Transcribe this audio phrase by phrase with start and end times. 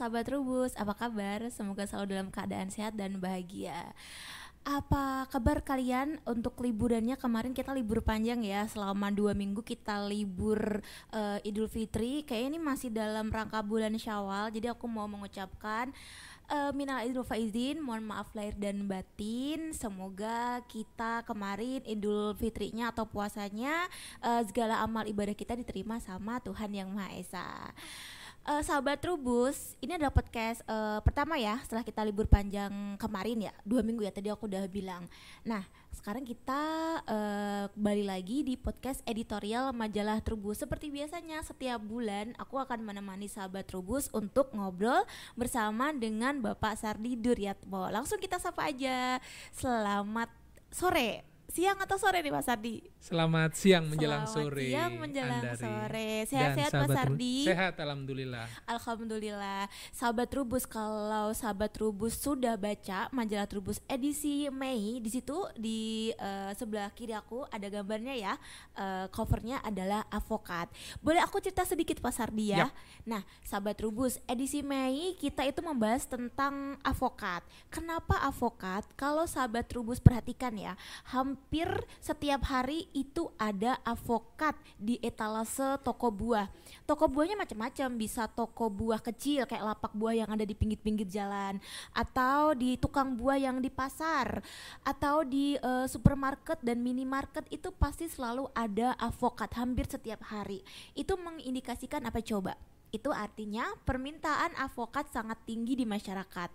[0.00, 1.52] sahabat Rubus, apa kabar?
[1.52, 3.92] Semoga selalu dalam keadaan sehat dan bahagia.
[4.64, 10.80] Apa kabar kalian untuk liburannya kemarin kita libur panjang ya selama dua minggu kita libur
[11.12, 15.92] uh, Idul Fitri kayaknya ini masih dalam rangka bulan Syawal jadi aku mau mengucapkan
[16.52, 23.08] uh, minal idul faizin mohon maaf lahir dan batin semoga kita kemarin idul fitrinya atau
[23.08, 23.88] puasanya
[24.20, 27.48] uh, segala amal ibadah kita diterima sama Tuhan yang Maha Esa
[28.46, 33.54] uh, sahabat Trubus, ini adalah podcast uh, pertama ya setelah kita libur panjang kemarin ya,
[33.64, 35.04] dua minggu ya tadi aku udah bilang.
[35.44, 36.62] Nah, sekarang kita
[37.04, 40.62] uh, kembali lagi di podcast editorial majalah Trubus.
[40.62, 45.04] Seperti biasanya setiap bulan aku akan menemani sahabat Trubus untuk ngobrol
[45.36, 47.90] bersama dengan Bapak Sardi Duryatmo.
[47.92, 49.20] Langsung kita sapa aja.
[49.54, 50.30] Selamat
[50.70, 52.78] sore siang atau sore nih Mas Sardi?
[53.02, 54.66] Selamat siang menjelang Selamat sore.
[54.70, 55.58] siang menjelang Andari.
[55.58, 56.10] sore.
[56.30, 57.36] Sehat-sehat Mas Sardi?
[57.42, 58.46] Sehat alhamdulillah.
[58.70, 59.62] Alhamdulillah.
[59.90, 66.54] Sahabat Trubus kalau sahabat Trubus sudah baca majalah Trubus edisi Mei di situ di uh,
[66.54, 68.34] sebelah kiri aku ada gambarnya ya.
[68.78, 70.70] Uh, covernya adalah avokat.
[71.02, 72.70] Boleh aku cerita sedikit Pak Sardi ya?
[72.70, 72.70] Yap.
[73.10, 77.42] Nah, sahabat Trubus edisi Mei kita itu membahas tentang avokat.
[77.74, 78.86] Kenapa avokat?
[78.94, 80.78] Kalau sahabat Trubus perhatikan ya,
[81.10, 81.39] hampir
[82.02, 86.46] setiap hari itu ada avokat di etalase toko buah.
[86.84, 91.58] Toko buahnya macam-macam, bisa toko buah kecil kayak lapak buah yang ada di pinggir-pinggir jalan
[91.94, 94.42] atau di tukang buah yang di pasar
[94.82, 100.64] atau di uh, supermarket dan minimarket itu pasti selalu ada avokat hampir setiap hari.
[100.94, 102.56] Itu mengindikasikan apa coba?
[102.90, 106.50] Itu artinya permintaan avokat sangat tinggi di masyarakat.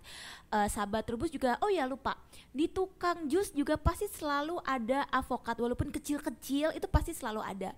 [0.52, 2.14] Uh, sahabat Trubus juga, oh ya lupa,
[2.52, 7.72] di tukang jus juga pasti selalu ada avokat, walaupun kecil-kecil itu pasti selalu ada.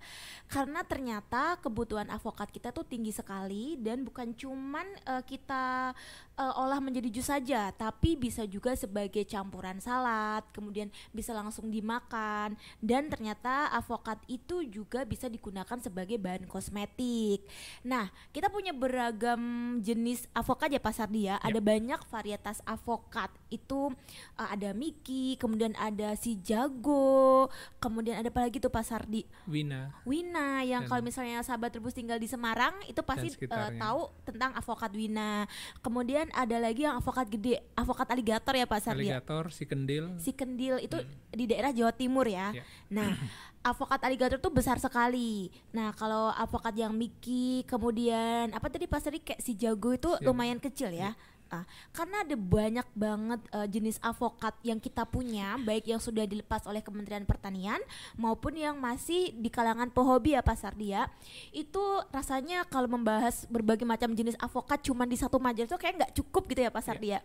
[0.51, 5.95] Karena ternyata kebutuhan avokat kita tuh tinggi sekali dan bukan cuman uh, kita
[6.35, 12.57] uh, olah menjadi jus saja, tapi bisa juga sebagai campuran salad, kemudian bisa langsung dimakan
[12.81, 17.45] dan ternyata avokat itu juga bisa digunakan sebagai bahan kosmetik.
[17.85, 19.41] Nah, kita punya beragam
[19.79, 21.25] jenis avokat ya pasar dia.
[21.29, 21.35] Ya.
[21.41, 23.29] Ada banyak varietas avokat.
[23.49, 23.93] Itu
[24.37, 29.93] uh, ada Miki, kemudian ada si Jago, kemudian ada apa lagi tuh pasar di Wina.
[30.05, 34.91] Wina yang kalau misalnya sahabat Rebus tinggal di Semarang itu pasti uh, tahu tentang avokat
[34.93, 35.45] Wina.
[35.81, 39.17] Kemudian ada lagi yang avokat gede, avokat aligator ya pasar dia.
[39.17, 40.05] Aligator, si kendil.
[40.21, 41.33] Si kendil itu hmm.
[41.33, 42.53] di daerah Jawa Timur ya.
[42.53, 42.63] ya.
[42.89, 43.13] Nah,
[43.63, 45.51] avokat aligator tuh besar sekali.
[45.75, 50.23] Nah, kalau avokat yang Miki, kemudian apa tadi pas tadi kayak si jago itu ya.
[50.23, 51.13] lumayan kecil ya.
[51.49, 56.61] Ah, karena ada banyak banget uh, jenis avokat yang kita punya, baik yang sudah dilepas
[56.69, 57.81] oleh Kementerian Pertanian
[58.21, 61.09] maupun yang masih di kalangan pehobi ya pasar dia.
[61.49, 61.81] Itu
[62.13, 66.53] rasanya kalau membahas berbagai macam jenis avokat cuma di satu majalah itu kayak nggak cukup
[66.53, 67.17] gitu ya pasar ya.
[67.17, 67.19] dia.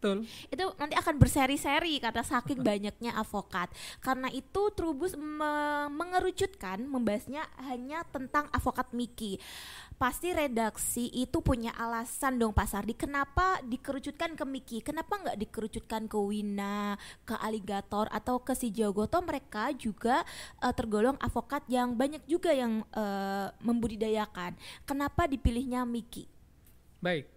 [0.00, 0.24] Betul.
[0.48, 3.68] Itu nanti akan berseri-seri karena saking banyaknya avokat.
[4.00, 9.36] Karena itu Trubus me mengerucutkan membahasnya hanya tentang avokat Miki.
[10.00, 16.08] Pasti redaksi itu punya alasan dong Pak Sardi kenapa dikerucutkan ke Miki, kenapa nggak dikerucutkan
[16.08, 16.96] ke Wina,
[17.28, 20.24] ke Aligator atau ke si Jogoto mereka juga
[20.64, 24.56] uh, tergolong avokat yang banyak juga yang uh, membudidayakan.
[24.88, 26.24] Kenapa dipilihnya Miki?
[27.04, 27.28] Baik,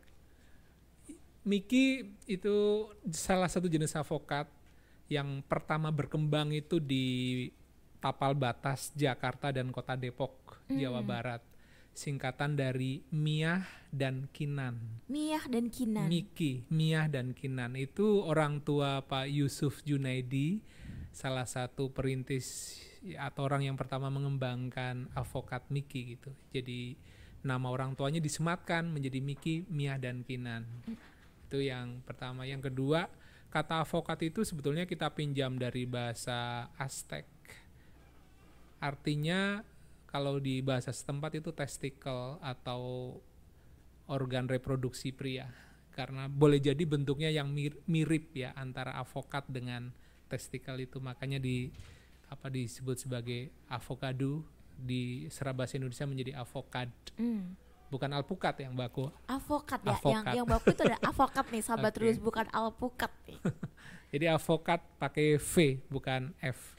[1.43, 4.47] Miki itu salah satu jenis avokat
[5.11, 7.47] yang pertama berkembang itu di
[7.99, 10.79] tapal batas Jakarta dan Kota Depok, hmm.
[10.79, 11.41] Jawa Barat.
[11.93, 13.61] Singkatan dari Miah
[13.93, 14.81] dan Kinan.
[15.05, 16.09] Miah dan Kinan.
[16.09, 20.57] Miki, Miah dan Kinan itu orang tua Pak Yusuf Junaidi,
[21.13, 22.81] salah satu perintis
[23.13, 26.33] atau orang yang pertama mengembangkan avokat Miki gitu.
[26.49, 26.97] Jadi
[27.45, 30.65] nama orang tuanya disematkan menjadi Miki, Miah dan Kinan.
[30.89, 31.12] Hmm
[31.53, 32.50] itu yang pertama.
[32.50, 33.06] Yang kedua
[33.53, 37.29] kata avokat itu sebetulnya kita pinjam dari bahasa Aztec.
[38.82, 39.61] Artinya
[40.09, 43.14] kalau di bahasa setempat itu testikel atau
[44.09, 45.46] organ reproduksi pria.
[45.94, 47.53] Karena boleh jadi bentuknya yang
[47.85, 49.94] mirip ya antara avokat dengan
[50.26, 50.97] testikel itu.
[50.97, 51.70] Makanya di
[52.34, 54.41] apa disebut sebagai avocado.
[54.73, 56.90] Di serabas Indonesia menjadi avokad.
[57.22, 57.62] Mm
[57.93, 59.13] bukan alpukat yang baku.
[59.29, 60.09] Avokat ya, avokat.
[60.09, 61.97] yang yang baku itu ada avokat nih sahabat okay.
[62.01, 63.37] terus bukan alpukat nih.
[64.17, 65.53] Jadi avokat pakai V
[65.93, 66.73] bukan F.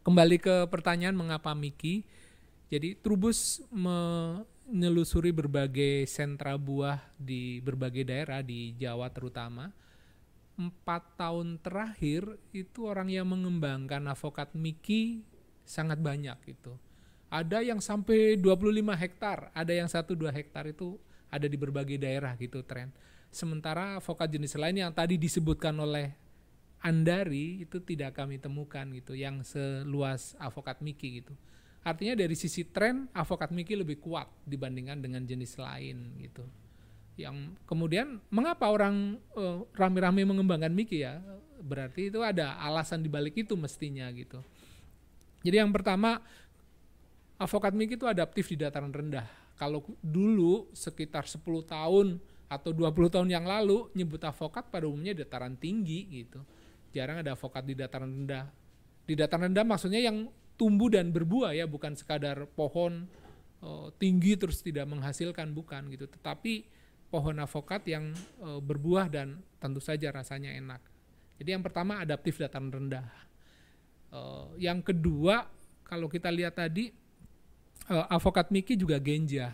[0.00, 2.08] Kembali ke pertanyaan mengapa Miki.
[2.72, 9.68] Jadi Trubus menelusuri berbagai sentra buah di berbagai daerah di Jawa terutama.
[10.56, 15.24] Empat tahun terakhir itu orang yang mengembangkan avokat Miki
[15.64, 16.76] sangat banyak itu
[17.30, 20.98] ada yang sampai 25 hektar, ada yang 1-2 hektar itu
[21.30, 22.90] ada di berbagai daerah gitu tren.
[23.30, 26.10] Sementara avokat jenis lain yang tadi disebutkan oleh
[26.80, 31.36] Andari itu tidak kami temukan gitu yang seluas avokat Miki gitu.
[31.86, 36.42] Artinya dari sisi tren avokat Miki lebih kuat dibandingkan dengan jenis lain gitu.
[37.20, 41.20] Yang kemudian mengapa orang uh, rame-rame mengembangkan Miki ya?
[41.60, 44.40] Berarti itu ada alasan dibalik itu mestinya gitu.
[45.44, 46.24] Jadi yang pertama
[47.40, 49.24] avokat Miki itu adaptif di dataran rendah.
[49.56, 52.20] Kalau dulu sekitar 10 tahun
[52.52, 56.40] atau 20 tahun yang lalu nyebut avokat pada umumnya dataran tinggi gitu
[56.90, 58.46] jarang ada avokat di dataran rendah.
[59.06, 63.06] Di dataran rendah maksudnya yang tumbuh dan berbuah ya, bukan sekadar pohon
[63.62, 66.66] uh, tinggi terus tidak menghasilkan bukan gitu, tetapi
[67.10, 70.82] pohon avokat yang uh, berbuah dan tentu saja rasanya enak.
[71.40, 73.06] Jadi yang pertama adaptif dataran rendah.
[74.10, 75.46] Uh, yang kedua
[75.86, 76.90] kalau kita lihat tadi
[77.90, 79.50] uh, avokat Miki juga genja.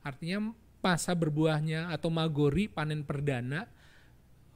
[0.00, 3.68] Artinya masa berbuahnya atau magori panen perdana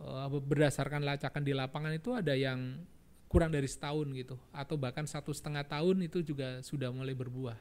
[0.01, 2.81] uh, berdasarkan lacakan di lapangan itu ada yang
[3.29, 4.41] kurang dari setahun gitu.
[4.51, 7.61] Atau bahkan satu setengah tahun itu juga sudah mulai berbuah.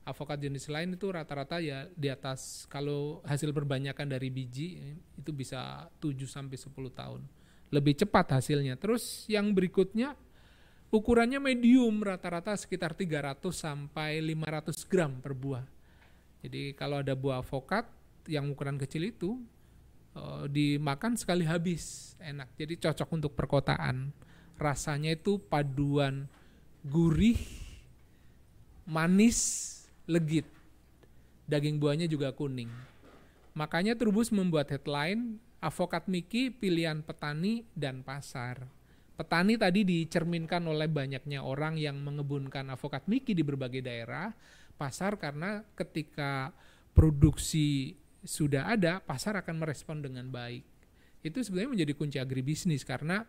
[0.00, 5.86] Avokat jenis lain itu rata-rata ya di atas kalau hasil perbanyakan dari biji itu bisa
[6.00, 7.20] 7 sampai 10 tahun.
[7.70, 8.80] Lebih cepat hasilnya.
[8.80, 10.16] Terus yang berikutnya
[10.90, 15.64] ukurannya medium rata-rata sekitar 300 sampai 500 gram per buah.
[16.42, 17.86] Jadi kalau ada buah avokat
[18.26, 19.38] yang ukuran kecil itu
[20.18, 22.50] uh, dimakan sekali habis enak.
[22.58, 24.10] Jadi cocok untuk perkotaan.
[24.58, 26.26] Rasanya itu paduan
[26.84, 27.38] gurih
[28.84, 29.38] manis
[30.10, 30.44] legit.
[31.46, 32.70] Daging buahnya juga kuning.
[33.54, 38.79] Makanya Trubus membuat headline avokat Miki pilihan petani dan pasar
[39.20, 44.32] petani tadi dicerminkan oleh banyaknya orang yang mengebunkan avokat Miki di berbagai daerah
[44.80, 46.56] pasar karena ketika
[46.96, 50.64] produksi sudah ada, pasar akan merespon dengan baik.
[51.20, 53.28] Itu sebenarnya menjadi kunci agribisnis karena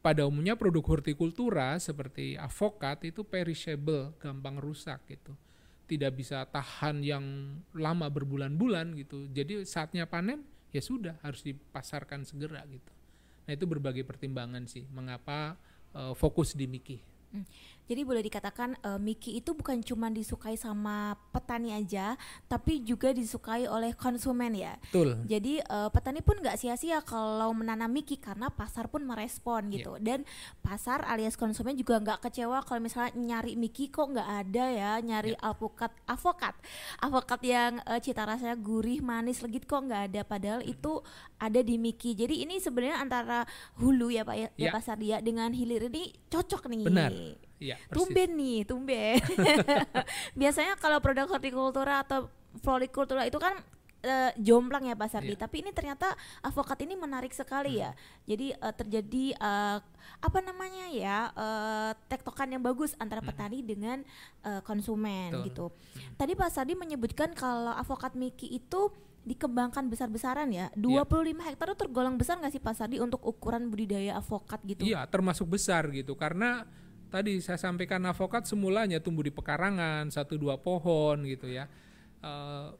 [0.00, 5.36] pada umumnya produk hortikultura seperti avokat itu perishable, gampang rusak gitu.
[5.84, 7.24] Tidak bisa tahan yang
[7.76, 9.28] lama berbulan-bulan gitu.
[9.36, 12.95] Jadi saatnya panen ya sudah harus dipasarkan segera gitu.
[13.46, 15.54] Nah, itu berbagai pertimbangan sih mengapa
[15.94, 16.98] uh, fokus di Miki.
[17.86, 22.18] Jadi boleh dikatakan uh, Miki itu bukan cuma disukai sama petani aja,
[22.50, 24.74] tapi juga disukai oleh konsumen ya.
[24.90, 25.22] Betul.
[25.30, 29.94] Jadi uh, petani pun nggak sia-sia kalau menanam Miki karena pasar pun merespon gitu.
[30.02, 30.02] Yeah.
[30.02, 30.18] Dan
[30.66, 35.38] pasar alias konsumen juga nggak kecewa kalau misalnya nyari Miki kok nggak ada ya, nyari
[35.38, 35.46] yeah.
[35.46, 36.58] alpukat avokat,
[36.98, 40.20] avokat yang uh, cita rasanya gurih, manis, legit kok nggak ada.
[40.26, 40.74] Padahal hmm.
[40.74, 40.98] itu
[41.38, 42.18] ada di Miki.
[42.18, 43.46] Jadi ini sebenarnya antara
[43.78, 44.70] hulu ya Pak ya, yeah.
[44.70, 46.82] ya Pasar Dia dengan hilir ini cocok nih.
[46.90, 47.14] Benar
[47.56, 49.16] Iya, tumben nih, tumben.
[50.40, 52.28] Biasanya kalau produk hortikultura atau
[52.60, 53.56] florikultura itu kan
[54.04, 55.40] uh, jomplang ya Pak Sardi, yeah.
[55.40, 56.12] tapi ini ternyata
[56.44, 57.90] avokat ini menarik sekali ya.
[57.92, 57.96] hmm.
[57.96, 58.24] ya.
[58.28, 59.78] Jadi uh, terjadi uh,
[60.22, 63.28] apa namanya ya uh, tektokan yang bagus antara hmm.
[63.32, 63.98] petani dengan
[64.44, 65.44] uh, konsumen Betul.
[65.48, 65.66] gitu.
[65.72, 66.14] Hmm.
[66.20, 68.92] Tadi Pak Sardi menyebutkan kalau avokat Miki itu
[69.26, 70.70] dikembangkan besar-besaran ya.
[70.78, 71.34] 25 yeah.
[71.50, 74.86] hektar itu tergolong besar nggak sih Pak Sardi untuk ukuran budidaya avokat gitu?
[74.86, 76.62] Iya, termasuk besar gitu karena
[77.08, 81.70] tadi saya sampaikan avokat semulanya tumbuh di pekarangan satu dua pohon gitu ya.
[82.20, 82.74] Uh,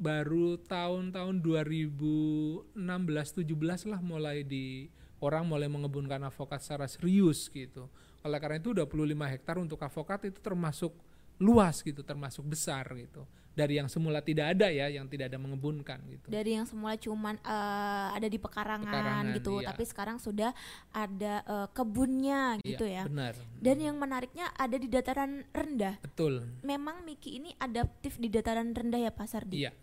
[0.00, 4.88] baru tahun-tahun 2016 17 lah mulai di
[5.20, 7.88] orang mulai mengebunkan avokat secara serius gitu.
[8.24, 8.88] Oleh karena itu 25
[9.32, 10.92] hektar untuk avokat itu termasuk
[11.40, 15.98] luas gitu termasuk besar gitu dari yang semula tidak ada ya, yang tidak ada mengebunkan
[16.06, 16.26] gitu.
[16.30, 19.66] Dari yang semula cuman uh, ada di pekarangan, pekarangan gitu, iya.
[19.74, 20.50] tapi sekarang sudah
[20.94, 23.10] ada uh, kebunnya iya, gitu iya, ya.
[23.10, 23.34] Benar.
[23.58, 25.98] Dan yang menariknya ada di dataran rendah.
[26.00, 26.46] Betul.
[26.62, 29.66] Memang Miki ini adaptif di dataran rendah ya Pasar di.
[29.66, 29.74] Iya.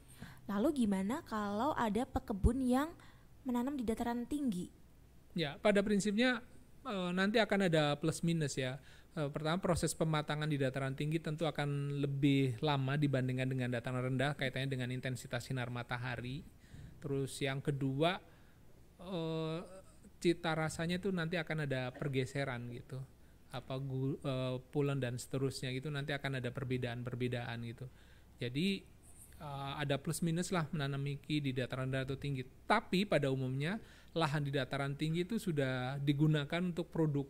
[0.47, 2.89] Lalu gimana kalau ada pekebun yang
[3.43, 4.71] menanam di dataran tinggi?
[5.35, 6.39] Ya, pada prinsipnya
[6.87, 8.79] uh, nanti akan ada plus minus ya
[9.17, 14.37] uh, pertama proses pematangan di dataran tinggi tentu akan lebih lama dibandingkan dengan dataran rendah
[14.37, 16.45] kaitannya dengan intensitas sinar matahari.
[17.01, 18.21] Terus yang kedua
[19.01, 19.59] uh,
[20.21, 23.01] cita rasanya itu nanti akan ada pergeseran gitu.
[23.49, 27.89] Apa uh, pulen dan seterusnya gitu nanti akan ada perbedaan-perbedaan gitu.
[28.37, 28.97] Jadi
[29.77, 32.41] ada plus minus lah menanam miki di dataran rendah atau tinggi.
[32.65, 33.77] Tapi pada umumnya
[34.17, 37.29] lahan di dataran tinggi itu sudah digunakan untuk produk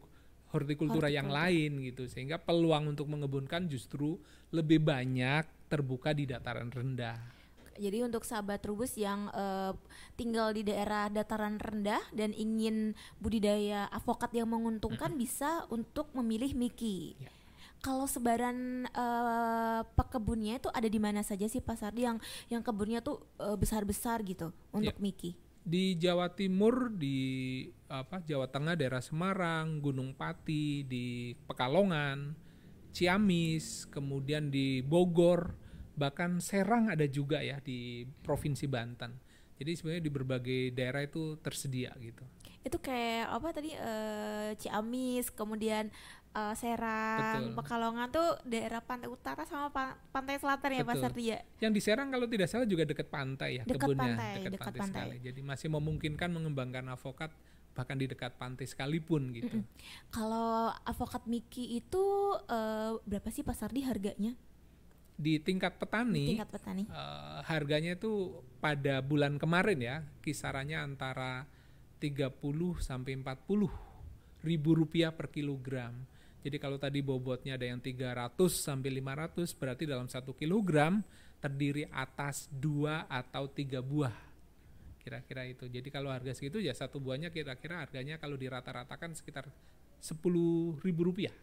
[0.51, 4.16] hortikultura yang lain gitu sehingga peluang untuk mengebunkan justru
[4.56, 7.20] lebih banyak terbuka di dataran rendah.
[7.77, 9.70] Jadi untuk sahabat rubus yang uh,
[10.18, 15.25] tinggal di daerah dataran rendah dan ingin budidaya avokat yang menguntungkan mm -hmm.
[15.30, 17.13] bisa untuk memilih Miki.
[17.22, 17.30] Ya.
[17.77, 22.18] Kalau sebaran uh, pekebunnya itu ada di mana saja sih Pak Sardi yang
[22.50, 25.01] yang kebunnya tuh uh, besar-besar gitu untuk Ya.
[25.01, 25.38] Miki?
[25.68, 32.32] Di Jawa Timur di apa Jawa Tengah daerah Semarang, Gunung Pati, di Pekalongan,
[32.96, 35.60] Ciamis, kemudian di Bogor,
[36.00, 39.20] bahkan Serang ada juga ya di Provinsi Banten.
[39.60, 42.24] Jadi sebenarnya di berbagai daerah itu tersedia gitu.
[42.64, 45.92] Itu kayak apa tadi eh, Ciamis, kemudian
[46.38, 47.58] eh, Serang, Betul.
[47.58, 51.01] Pekalongan tuh daerah pantai utara sama pa- pantai selatan ya Pak Betul.
[51.01, 51.39] Sardi ya.
[51.58, 54.65] Yang di Serang kalau tidak salah juga dekat pantai ya Dekat kebunnya, pantai, dekat dekat
[54.70, 55.01] pantai, pantai.
[55.01, 55.17] sekali.
[55.25, 57.34] Jadi masih memungkinkan mengembangkan avokat
[57.74, 59.62] bahkan di dekat pantai sekalipun gitu.
[60.10, 62.03] Kalau avokat Miki itu
[62.46, 64.34] eh, berapa sih Pak Sardi harganya?
[65.17, 66.84] Di tingkat petani Tingkat petani.
[66.86, 71.46] Eh, harganya itu pada bulan kemarin ya kisarannya antara
[71.98, 72.38] 30
[72.77, 73.70] sampai 40
[74.41, 75.94] ribu rupiah per kilogram.
[76.48, 81.04] Jadi kalau tadi bobotnya ada yang 300 sampai 500 berarti dalam satu kilogram
[81.44, 84.16] terdiri atas dua atau tiga buah
[85.04, 85.68] kira-kira itu.
[85.68, 89.51] Jadi kalau harga segitu ya satu buahnya kira-kira harganya kalau dirata-ratakan sekitar
[90.00, 90.24] 10
[90.88, 91.36] ribu rupiah.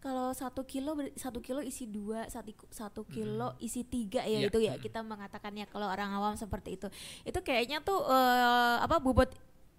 [0.00, 4.58] Kalau satu kilo satu kilo isi dua, satu satu kilo isi tiga ya Iya, itu
[4.64, 6.88] ya kita mengatakannya kalau orang awam seperti itu.
[7.20, 9.28] Itu kayaknya tuh eh, apa bobot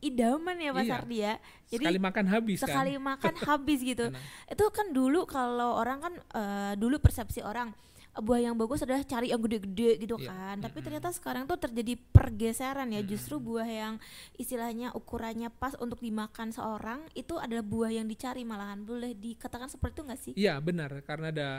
[0.02, 0.92] idaman ya Pak Iya.
[0.92, 1.34] Sardi ya.
[1.70, 3.04] Jadi Sekali makan habis sekali kan.
[3.06, 4.06] makan habis gitu.
[4.10, 7.72] Nah, Itu kan dulu kalau orang kan eh, dulu persepsi orang
[8.12, 10.56] buah yang bagus adalah cari yang gede-gede gitu Iya, kan.
[10.60, 10.84] Tapi mm-mm.
[10.84, 13.00] ternyata sekarang tuh terjadi pergeseran ya.
[13.00, 13.08] Mm-mm.
[13.08, 13.94] Justru buah yang
[14.36, 18.84] istilahnya ukurannya pas untuk dimakan seorang itu adalah buah yang dicari malahan.
[18.84, 20.34] Boleh dikatakan seperti itu nggak sih?
[20.36, 21.50] Iya benar karena ada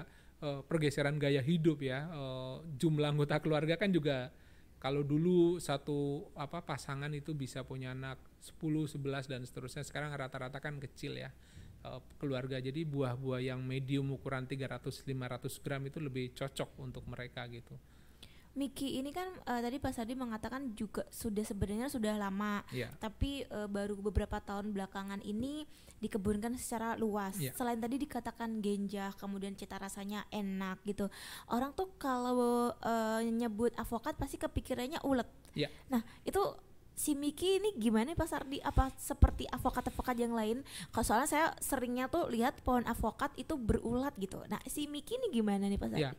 [0.45, 2.05] eh, pergeseran gaya hidup ya.
[2.13, 4.29] Eh, jumlah anggota keluarga kan juga
[4.77, 9.87] kalau dulu satu apa pasangan itu bisa punya anak 10, 11 dan seterusnya.
[9.87, 11.31] Sekarang rata-rata kan kecil ya
[11.87, 12.59] eh, keluarga.
[12.59, 17.79] Jadi buah-buah yang medium ukuran 300 500 gram itu lebih cocok untuk mereka gitu.
[18.53, 22.93] Miki ini kan eh, tadi Pak Sardi mengatakan juga sudah sebenarnya sudah lama, Iya.
[23.01, 25.65] tapi eh, baru beberapa tahun belakangan ini
[26.05, 27.41] dikebunkan secara luas.
[27.41, 27.57] Iya.
[27.57, 31.09] Selain tadi dikatakan genjah, kemudian cita rasanya enak gitu.
[31.49, 35.29] Orang tuh kalau eh, nyebut avokat pasti kepikirannya ulet.
[35.57, 35.73] Iya.
[35.89, 36.45] Nah itu
[36.93, 38.59] si Miki ini gimana Pak Sardi?
[38.63, 40.63] Apa seperti avokat-avokat yang lain?
[40.93, 44.41] Kalau soalnya saya seringnya tuh lihat pohon avokat itu berulat gitu.
[44.49, 46.05] Nah si Miki ini gimana nih Pak Sardi?
[46.05, 46.11] Ya,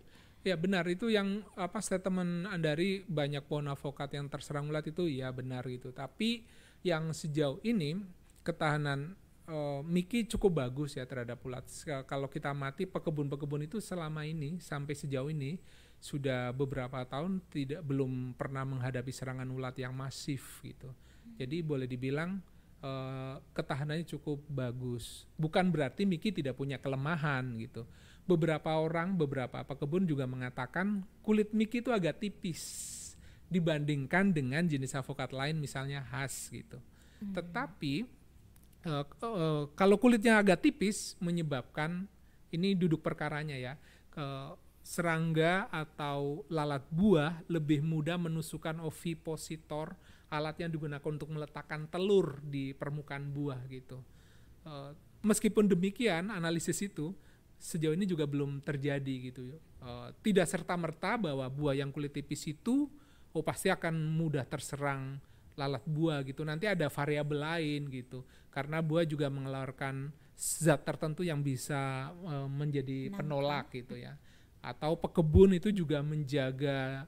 [0.44, 5.30] ya benar itu yang apa statement Andari banyak pohon avokat yang terserang ulat itu ya
[5.30, 5.94] benar gitu.
[5.94, 6.44] Tapi
[6.84, 8.02] yang sejauh ini
[8.44, 9.16] ketahanan
[9.48, 11.64] eh, Miki cukup bagus ya terhadap ulat.
[12.10, 15.58] Kalau kita mati pekebun-pekebun itu selama ini sampai sejauh ini
[16.04, 20.92] sudah beberapa tahun tidak belum pernah menghadapi serangan ulat yang masif gitu.
[21.40, 22.44] Jadi boleh dibilang
[22.84, 25.24] eh, ketahanannya cukup bagus.
[25.40, 27.88] Bukan berarti Miki tidak punya kelemahan gitu.
[28.28, 32.62] Beberapa orang, beberapa pekebun juga mengatakan kulit Miki itu agak tipis
[33.48, 36.84] dibandingkan dengan jenis avokat lain misalnya khas gitu.
[37.32, 38.04] Tetapi
[38.84, 42.12] eh, k- eh, kalau kulitnya agak tipis menyebabkan
[42.52, 43.80] ini duduk perkaranya ya.
[44.14, 44.28] ke
[44.84, 49.96] serangga atau lalat buah lebih mudah menusukkan ovipositor
[50.28, 54.04] alat yang digunakan untuk meletakkan telur di permukaan buah gitu.
[54.68, 54.92] Eh,
[55.24, 57.16] meskipun demikian analisis itu
[57.56, 59.56] sejauh ini juga belum terjadi gitu.
[59.56, 62.92] Eh, tidak serta merta bahwa buah yang kulit tipis itu
[63.34, 65.16] oh pasti akan mudah terserang
[65.56, 66.44] lalat buah gitu.
[66.44, 68.26] Nanti ada variabel lain gitu.
[68.52, 74.18] Karena buah juga mengeluarkan zat tertentu yang bisa eh, menjadi penolak gitu ya.
[74.64, 77.04] Atau pekebun itu juga menjaga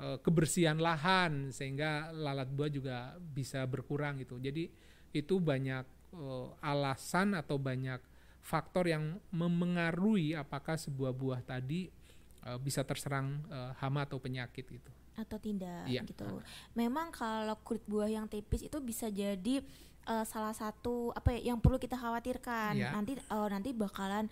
[0.00, 4.40] eh, kebersihan lahan sehingga lalat buah juga bisa berkurang gitu.
[4.40, 4.66] Jadi
[5.12, 5.84] itu banyak
[6.16, 8.00] eh, alasan atau banyak
[8.40, 11.88] faktor yang memengaruhi apakah sebuah buah tadi
[12.42, 14.92] eh, bisa terserang eh, hama atau penyakit gitu.
[15.14, 16.02] atau tidak Iya.
[16.02, 16.42] gitu.
[16.74, 19.62] Memang kalau kulit buah yang tipis itu bisa jadi
[20.06, 22.76] eh, salah satu apa ya yang perlu kita khawatirkan.
[22.76, 22.92] Iya.
[22.92, 24.28] Nanti eh, nanti bakalan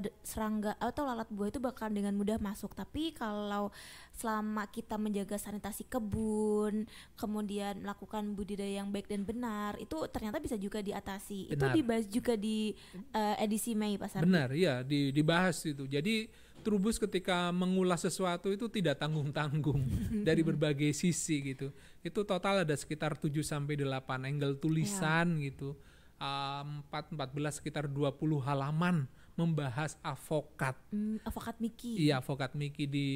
[0.00, 2.72] d- serangga atau lalat buah itu bakalan dengan mudah masuk.
[2.72, 3.68] Tapi kalau
[4.16, 10.56] selama kita menjaga sanitasi kebun, kemudian melakukan budidaya yang baik dan benar, itu ternyata bisa
[10.56, 11.52] juga diatasi.
[11.52, 11.76] Itu Benar.
[11.76, 12.72] dibahas juga di
[13.12, 14.24] eh, edisi Mei Pak Sardi.
[14.28, 15.84] Benar, iya di, dibahas itu.
[15.84, 16.28] Jadi
[16.60, 19.84] Trubus ketika mengulas sesuatu itu tidak tanggung-tanggung
[20.28, 21.72] dari berbagai sisi gitu.
[22.04, 25.74] Itu total ada sekitar 7 sampai 8 angle tulisan gitu.
[26.20, 28.14] Um, 4 14 sekitar 20
[28.44, 29.08] halaman
[29.40, 30.76] membahas avokat.
[30.92, 31.96] Hmm, avokat Miki.
[31.96, 33.08] Iya, avokat Miki di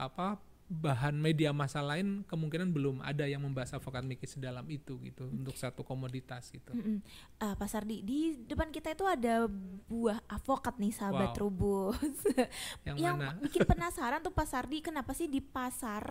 [0.00, 5.26] apa bahan media massa lain kemungkinan belum ada yang membahas avokat Mickey sedalam itu gitu
[5.26, 6.70] untuk satu komoditas gitu.
[6.70, 7.02] Mm-mm.
[7.42, 9.50] Ah, Pak Sardi, di depan kita itu ada
[9.90, 11.36] buah avokat nih sahabat Wow.
[11.36, 12.16] Trubus.
[12.86, 13.34] Yang, yang mana?
[13.44, 16.06] bikin penasaran tuh Pak Sardi kenapa sih di pasar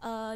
[0.00, 0.34] eh,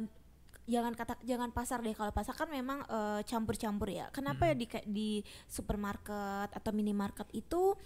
[0.64, 4.66] jangan kata jangan pasar deh kalau pasar kan memang eh, campur-campur ya kenapa ya di
[4.88, 5.10] di
[5.48, 7.76] supermarket atau minimarket itu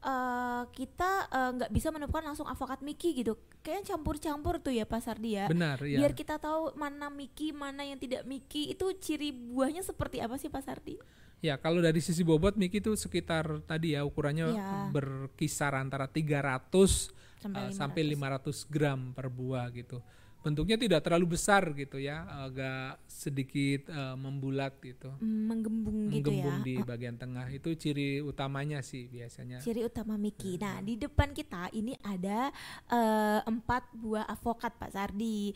[0.00, 5.00] eh, kita eh, nggak bisa menemukan langsung avokat Mickey gitu kayaknya campur-campur tuh ya Pak
[5.02, 5.98] Sardi ya Benar ya.
[5.98, 10.48] biar kita tahu mana Mickey mana yang tidak Mickey itu ciri buahnya seperti apa sih
[10.48, 10.96] Pak Sardi
[11.38, 14.90] Ya, kalau dari sisi bobot Mickey itu sekitar tadi ya ukurannya Iya.
[14.90, 18.66] berkisar antara 300 sampai uh, sampai 500.
[18.66, 20.02] 500 gram per buah gitu.
[20.38, 25.10] Bentuknya tidak terlalu besar gitu ya, agak sedikit uh, membulat gitu.
[25.18, 27.46] Mm, menggembung gitu Menggembung ya di bagian tengah.
[27.50, 29.58] Itu ciri utamanya sih biasanya.
[29.58, 30.54] ciri utama Miki.
[30.56, 32.54] Nah, di depan kita ini ada
[32.88, 35.50] eh, empat buah avokat Pak Sardi.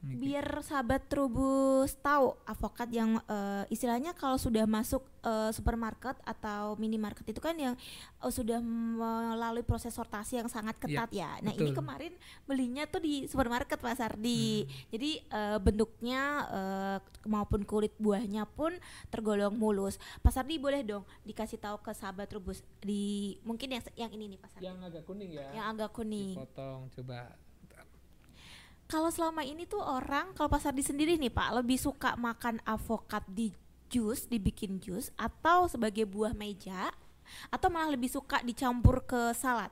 [0.00, 0.32] Mickey.
[0.32, 7.28] Biar sahabat Trubus tahu avokat yang eh, istilahnya kalau sudah masuk eh, supermarket atau minimarket
[7.28, 7.76] itu kan yang
[8.24, 11.36] eh, sudah melalui proses sortasi yang sangat ketat ya.
[11.44, 11.84] Nah, ini betul.
[11.84, 12.12] kemarin
[12.48, 14.64] belinya tuh di supermarket Pak Sardi.
[14.88, 18.72] Jadi eh, bentuknya eh, maupun kulit buahnya pun
[19.12, 20.00] tergolong mulus.
[20.24, 24.38] Pak Sardi boleh dong dikasih tahu ke sahabat Trubus di mungkin yang yang ini nih
[24.40, 24.64] Pak Sardi.
[24.64, 25.48] Yang agak kuning ya.
[25.52, 26.32] Yang agak kuning.
[26.40, 27.49] Dipotong coba.
[28.90, 33.22] Kalau selama ini tuh orang kalau Pak Sardi sendiri nih Pak lebih suka makan avokat
[33.30, 33.54] di
[33.86, 36.90] jus, dibikin jus atau sebagai buah meja
[37.54, 39.70] atau malah lebih suka dicampur ke salad.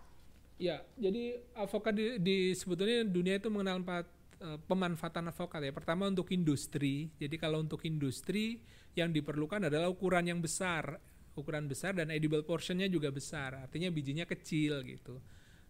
[0.54, 4.06] Ya, jadi avokat di, di- sebetulnya dunia itu mengenal empat
[4.38, 5.75] eh, pemanfaatan avokat ya.
[5.75, 7.10] Pertama untuk industri.
[7.18, 8.62] Jadi kalau untuk industri
[8.94, 10.94] yang diperlukan adalah ukuran yang besar,
[11.34, 13.66] ukuran besar dan edible portionnya juga besar.
[13.66, 15.18] Artinya bijinya kecil gitu.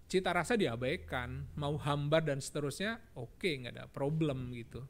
[0.08, 4.80] Cita rasa diabaikan, mau hambar dan seterusnya, oke nggak ada problem gitu.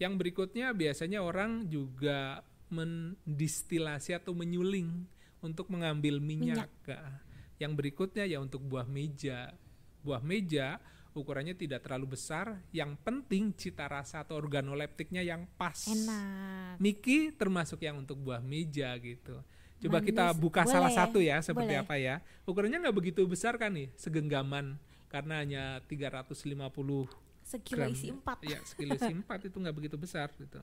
[0.00, 2.40] Yang berikutnya biasanya orang juga
[2.72, 5.04] mendistilasi atau menyuling
[5.44, 6.72] untuk mengambil minyak.
[6.88, 7.20] Nah,
[7.60, 9.52] Yang berikutnya ya untuk buah meja.
[10.00, 10.80] Buah meja
[11.12, 15.76] ukurannya tidak terlalu besar, yang penting cita rasa atau organoleptiknya yang pas.
[15.88, 16.80] Enak.
[16.80, 19.44] Miki termasuk yang untuk buah meja gitu.
[19.82, 20.08] Coba Manis.
[20.08, 21.82] kita buka Boleh, salah satu ya, seperti boleh.
[21.82, 22.14] apa ya.
[22.46, 24.78] Ukurannya nggak begitu besar kan nih, segenggaman
[25.10, 27.10] karena hanya 350
[27.42, 27.90] Sekilo gram.
[27.90, 28.38] isi empat.
[28.42, 30.62] Ya, sekilo isi empat itu nggak begitu besar gitu.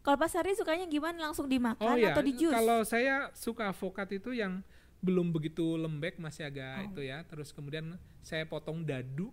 [0.00, 2.52] Kalau Pak Sardi sukanya gimana langsung dimakan Oh ya, atau di jus?
[2.52, 4.60] kalau saya suka avokat itu yang
[5.00, 6.86] belum begitu lembek masih agak Oh.
[6.92, 7.24] itu ya.
[7.24, 9.32] Terus kemudian saya potong dadu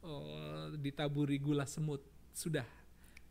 [0.00, 2.00] oh, ditaburi gula semut.
[2.32, 2.64] Sudah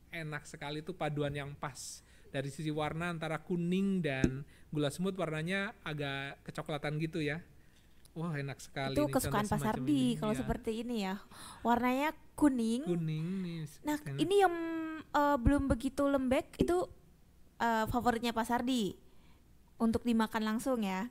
[0.09, 2.05] enak sekali itu paduan yang pas.
[2.29, 7.39] Dari sisi warna antara kuning dan gula semut warnanya agak kecoklatan gitu ya.
[8.15, 10.19] Wah, enak sekali itu nih kesukaan Pak Sardi ini.
[10.19, 10.39] kalau Iya.
[10.43, 11.15] seperti ini ya.
[11.63, 12.83] Warnanya kuning.
[12.87, 13.59] kuning nih.
[13.87, 14.19] Nah, enak.
[14.19, 14.55] ini yang
[15.15, 16.87] eh, belum begitu lembek itu
[17.59, 18.95] eh, favoritnya Pak Sardi
[19.79, 21.07] untuk dimakan langsung ya.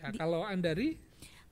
[0.00, 1.00] ya, kalau Andari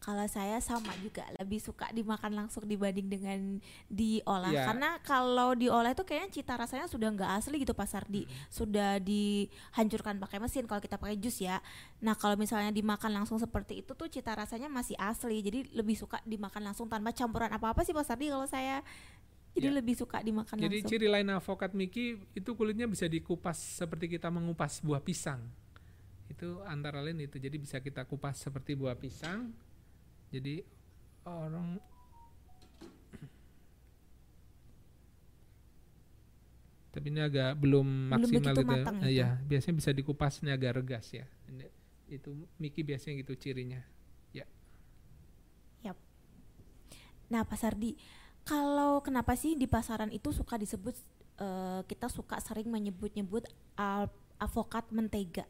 [0.02, 3.38] Kalau saya sama juga lebih suka dimakan langsung dibanding dengan
[3.86, 4.66] diolah Ya.
[4.66, 10.18] karena kalau diolah itu kayaknya cita rasanya sudah nggak asli gitu Pak Sardi sudah dihancurkan
[10.18, 11.62] pakai mesin kalau kita pakai jus ya
[12.02, 16.18] nah kalau misalnya dimakan langsung seperti itu tuh cita rasanya masih asli jadi lebih suka
[16.26, 18.82] dimakan langsung tanpa campuran apa apa sih Pak Sardi kalau saya
[19.52, 19.76] jadi Ya.
[19.78, 24.32] lebih suka dimakan Jadi langsung ciri lain avokat Miki itu kulitnya bisa dikupas seperti kita
[24.32, 25.44] mengupas buah pisang.
[26.24, 27.36] Itu antara lain itu.
[27.36, 29.52] Jadi bisa kita kupas seperti buah pisang.
[30.32, 30.64] Jadi
[31.28, 31.78] orang
[36.92, 38.68] tapi ini agak belum maksimal gitu.
[38.68, 39.20] matang Eh, itu.
[39.24, 41.24] ya, biasanya bisa dikupas ini agak regas ya.
[41.48, 41.64] Ini,
[42.12, 43.80] itu Miki biasanya gitu cirinya.
[47.32, 47.96] Nah, Pak Sardi,
[48.44, 50.92] kalau kenapa sih di pasaran itu suka disebut
[51.40, 53.48] eh, kita suka sering menyebut-nyebut
[53.80, 55.48] al- avokat mentega.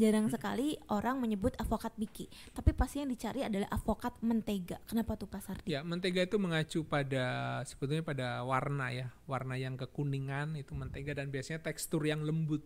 [0.00, 2.24] Jarang sekali orang menyebut avokat biki,
[2.56, 4.80] tapi pasti yang dicari adalah avokat mentega.
[4.88, 5.68] Kenapa tuh Pak Sardi?
[5.68, 11.28] Ya, mentega itu mengacu pada sebetulnya pada warna ya, warna yang kekuningan itu mentega dan
[11.28, 12.64] biasanya tekstur yang lembut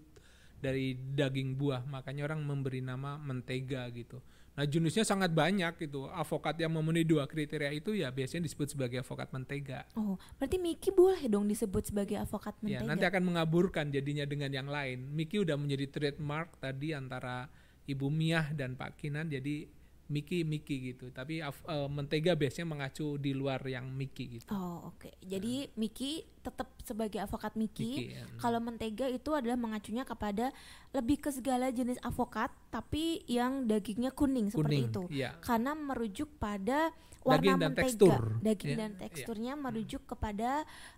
[0.62, 4.22] dari daging buah, makanya orang memberi nama mentega gitu.
[4.54, 6.06] Nah, jenisnya sangat banyak gitu.
[6.06, 9.82] Avokat yang memenuhi dua kriteria itu ya biasanya disebut sebagai avokat mentega.
[9.98, 12.86] Oh, berarti Miki boleh dong disebut sebagai avokat Ya, mentega.
[12.86, 15.10] nanti akan mengaburkan jadinya dengan yang lain.
[15.10, 17.50] Miki udah menjadi trademark tadi antara
[17.84, 19.66] Ibu Miah dan Pak Kinan, jadi
[20.14, 21.10] Miki Miki gitu.
[21.10, 24.54] Tapi eh, mentega biasanya mengacu di luar yang Miki gitu.
[24.54, 25.10] Oh, oke.
[25.18, 27.90] Jadi Miki tetap sebagai avokat Miki.
[27.98, 28.24] Miki, ya.
[28.38, 30.54] Kalau mentega itu adalah mengacunya kepada
[30.94, 35.02] lebih ke segala jenis avokat tapi yang dagingnya kuning seperti Kuning, itu.
[35.10, 35.34] iya.
[35.42, 37.80] Karena merujuk pada warna Daging dan mentega.
[37.88, 38.22] tekstur.
[38.44, 39.00] Daging Iya, dan iya.
[39.00, 40.50] teksturnya merujuk kepada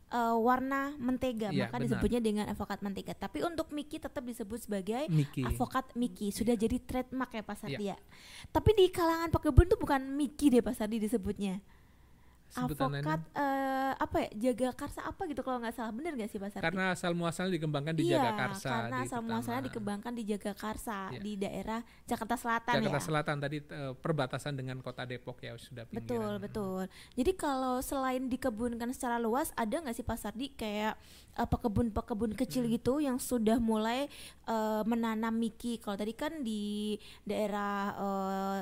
[0.09, 1.85] eh, warna mentega, Iya, maka benar.
[1.85, 3.13] disebutnya dengan avokat mentega.
[3.13, 5.43] Tapi untuk Miki tetap disebut sebagai Miki.
[5.43, 6.31] avokat Miki.
[6.31, 7.95] Sudah jadi trademark ya Pak Sardi Iya.
[7.95, 7.97] ya.
[8.49, 11.59] Tapi di kalangan pekebun tuh bukan Miki deh Pak Sardi disebutnya.
[12.55, 14.29] Avokat eh, apa ya?
[14.51, 15.93] Jaga karsa apa gitu kalau nggak salah.
[15.93, 16.65] Bener nggak sih Pak Sardi?
[16.65, 21.21] karena asal muasal dikembangkan di iya, Jagakarsa karena di asal muasalnya dikembangkan di Jagakarsa Iya.
[21.21, 23.05] di daerah Jakarta Selatan Jakarta ya.
[23.05, 26.01] Selatan tadi eh, perbatasan dengan kota Depok ya sudah pinggiran.
[26.07, 26.83] Betul betul.
[27.13, 30.95] Jadi kalau selain dikebunkan secara luas, ada nggak sih Pak Sardi kayak
[31.35, 32.73] eh, pekebun-pekebun kecil Hmm.
[32.73, 34.09] gitu yang sudah mulai
[34.47, 35.77] eh, menanam miki?
[35.77, 38.59] Kalau tadi kan di daerah eh,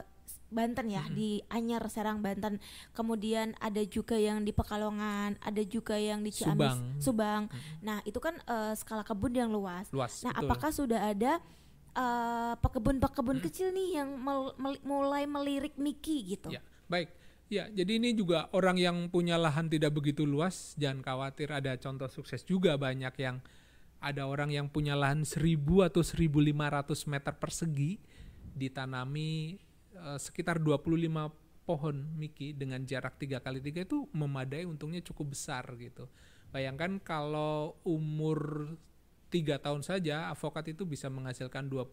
[0.54, 1.12] Banten ya, Hmm.
[1.12, 2.62] di Anyar Serang Banten.
[2.90, 6.78] Kemudian ada juga yang di Pekalongan, ada juga yang di Ciamis, Subang.
[7.02, 7.42] Subang.
[7.80, 9.90] Nah itu kan eh, skala kebun yang luas.
[9.90, 10.46] Luas Nah, betul.
[10.46, 11.32] apakah sudah ada
[11.92, 16.48] eh, pekebun-pekebun kecil nih yang mel- mel- mulai melirik Miki gitu?
[16.48, 17.10] Ya, baik.
[17.46, 22.08] Ya, jadi ini juga orang yang punya lahan tidak begitu luas, jangan khawatir ada contoh
[22.08, 23.38] sukses juga banyak yang
[24.00, 26.50] ada orang yang punya lahan 1000 atau 1500
[27.06, 28.00] meter persegi
[28.54, 29.60] ditanami
[30.04, 31.32] eh, sekitar 25
[31.64, 36.06] pohon miki dengan jarak 3 kali 3 itu memadai untungnya cukup besar gitu.
[36.52, 38.68] Bayangkan kalau umur
[39.32, 41.90] 3 tahun saja avokat itu bisa menghasilkan 20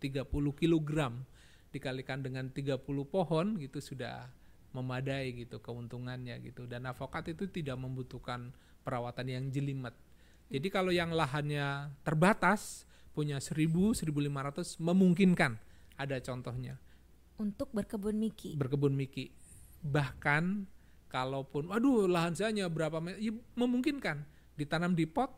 [0.00, 0.24] 30
[0.56, 1.28] kilogram
[1.68, 4.32] dikalikan dengan 30 pohon gitu sudah
[4.72, 9.92] memadai gitu keuntungannya gitu dan avokat itu tidak membutuhkan perawatan yang jelimet.
[10.48, 15.60] Jadi kalau yang lahannya terbatas punya 1000 1500 memungkinkan
[16.00, 16.80] ada contohnya
[17.40, 18.52] Untuk berkebun Miki.
[18.52, 19.32] berkebun miki.
[19.80, 20.68] Bahkan
[21.08, 24.22] kalaupun waduh lahan saya hanya berapa meter ya memungkinkan
[24.60, 25.32] ditanam di pot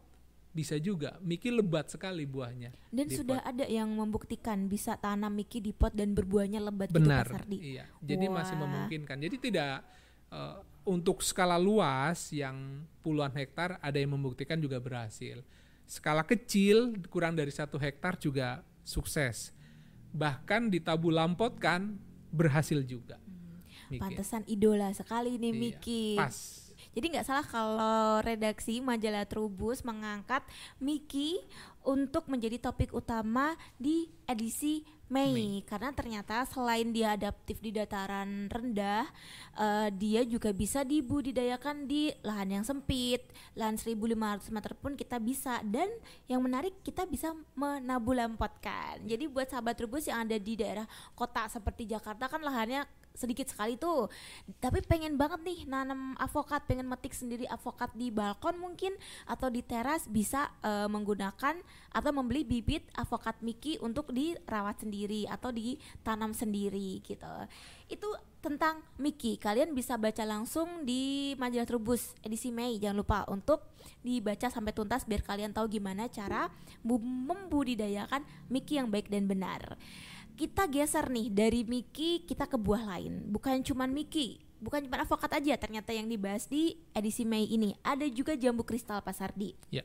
[0.52, 1.16] bisa juga.
[1.24, 2.76] Miki lebat sekali buahnya.
[2.92, 7.24] Dan sudah ada yang membuktikan bisa tanam Miki di pot dan berbuahnya lebat gitu Benar.
[7.24, 7.58] Pak Sardi.
[7.78, 7.88] Iya.
[8.04, 8.62] Jadi masih Wah.
[8.68, 9.16] memungkinkan.
[9.16, 9.80] Jadi tidak
[10.28, 15.40] eh, untuk skala luas yang puluhan hektar ada yang membuktikan juga berhasil.
[15.88, 19.56] Skala kecil kurang dari satu hektar juga sukses.
[20.12, 21.96] Bahkan di tabu lampot kan
[22.32, 23.20] berhasil juga.
[23.92, 24.00] Miki.
[24.00, 26.04] Pantesan idola sekali nih Iya, Miki.
[26.16, 26.36] Pas.
[26.92, 30.44] Jadi nggak salah kalau redaksi majalah Trubus mengangkat
[30.76, 31.40] Miki
[31.82, 39.04] untuk menjadi topik utama di edisi Mei, karena ternyata selain dia adaptif di dataran rendah,
[39.60, 43.20] eh, dia juga bisa dibudidayakan di lahan yang sempit,
[43.52, 45.60] lahan 1500 meter pun kita bisa.
[45.68, 45.92] Dan
[46.32, 49.04] yang menarik kita bisa menabulampotkan.
[49.04, 53.76] Jadi buat sahabat Trubus yang ada di daerah kota seperti Jakarta kan lahannya sedikit sekali
[53.76, 54.08] tuh.
[54.58, 58.92] Tapi pengen banget nih nanam avokat pengen metik sendiri avokat di balkon mungkin
[59.28, 61.60] atau di teras bisa eh, menggunakan
[61.92, 67.34] atau membeli bibit avokat Miki untuk dirawat sendiri atau ditanam sendiri gitu.
[67.88, 68.08] Itu
[68.42, 72.80] tentang Miki kalian bisa baca langsung di majalah Trubus edisi Mei.
[72.82, 73.62] Jangan lupa untuk
[74.02, 76.50] dibaca sampai tuntas biar kalian tahu gimana cara
[76.82, 79.78] bu- membudidayakan Miki yang baik dan benar
[80.36, 85.42] kita geser nih dari Miki kita ke buah lain bukan cuman Miki bukan cuma avokat
[85.42, 89.82] aja ternyata yang dibahas di edisi Mei ini ada juga jambu kristal Pak Sardi Ya.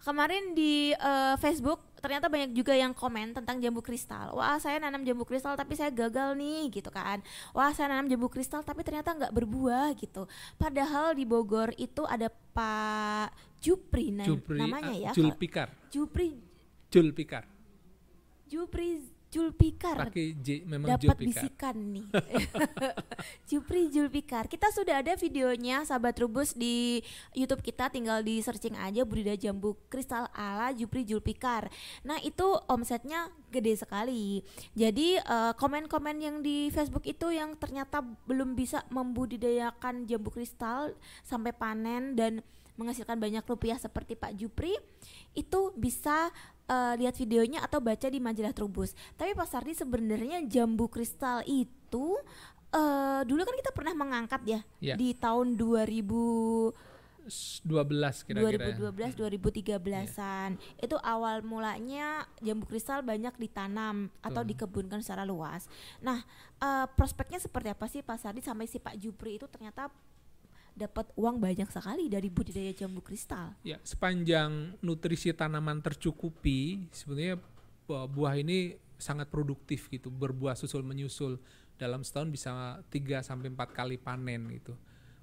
[0.00, 5.04] kemarin di eh, Facebook ternyata banyak juga yang komen tentang jambu kristal wah saya nanam
[5.04, 7.20] jambu kristal tapi saya gagal nih gitu kan
[7.52, 10.24] wah saya nanam jambu kristal tapi ternyata nggak berbuah gitu
[10.56, 15.68] padahal di Bogor itu ada Pak Jupri, Jupri, namanya ah, ya Julpikar.
[15.92, 16.40] Jupri
[16.88, 17.44] Julpikar.
[18.50, 18.98] Jupri
[19.30, 20.10] Julpikar.
[20.10, 22.06] Pakai J memang dapat bisikan nih.
[23.48, 24.50] Jupri Julpikar.
[24.50, 26.98] Kita sudah ada videonya sahabat Rubus di
[27.30, 27.86] YouTube kita.
[27.94, 31.70] Tinggal di searching aja budidaya jambu kristal ala Jupri Julpikar.
[32.02, 34.42] Nah itu omsetnya gede sekali.
[34.74, 41.54] Jadi eh, komen-komen yang di Facebook itu yang ternyata belum bisa membudidayakan jambu kristal sampai
[41.54, 42.42] panen dan
[42.80, 44.72] menghasilkan banyak rupiah seperti Pak Jupri
[45.36, 46.32] itu bisa
[46.64, 48.96] eh, lihat videonya atau baca di majalah Trubus.
[49.14, 52.16] Tapi Pak Sardi sebenarnya jambu kristal itu
[52.72, 54.94] eh, dulu kan kita pernah mengangkat ya Ya.
[54.96, 56.88] di tahun 2000
[57.30, 58.74] 12 kira-kira.
[58.74, 60.56] 2012 2013-an.
[60.80, 64.50] Itu awal mulanya jambu kristal banyak ditanam atau Betul.
[64.56, 65.68] dikebunkan secara luas.
[66.00, 66.24] Nah,
[66.58, 69.92] eh, prospeknya seperti apa sih Pak Sardi sampai si Pak Jupri itu ternyata
[70.80, 73.52] dapat uang banyak sekali dari budidaya jambu kristal.
[73.60, 77.36] Ya, sepanjang nutrisi tanaman tercukupi, sebenarnya
[77.84, 81.36] bu- buah ini sangat produktif gitu, berbuah susul menyusul
[81.76, 82.50] dalam setahun bisa
[82.88, 84.76] 3 sampai 4 kali panen gitu.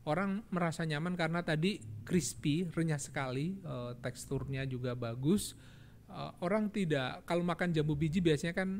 [0.07, 5.53] Orang merasa nyaman karena tadi crispy, renyah sekali, uh, teksturnya juga bagus.
[6.07, 8.79] Uh, orang tidak kalau makan jambu biji biasanya kan